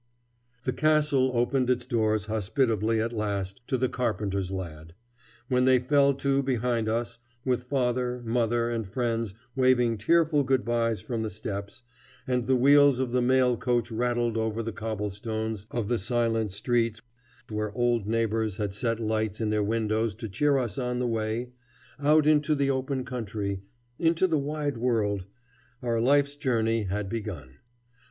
[0.63, 4.95] The Castle opened its doors hospitably at last to the carpenter's lad.
[5.47, 11.01] When they fell to behind us, with father, mother, and friends waving tearful good bys
[11.01, 11.83] from the steps,
[12.25, 17.03] and the wheels of the mail coach rattled over the cobblestones of the silent streets
[17.49, 21.51] where old neighbors had set lights in their windows to cheer us on the way,
[21.99, 23.61] out into the open country,
[23.99, 25.27] into the wide world,
[25.83, 27.57] our life's journey had begun.